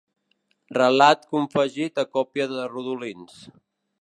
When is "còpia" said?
2.17-2.45